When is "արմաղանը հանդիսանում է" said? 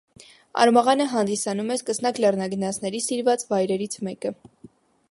0.63-1.77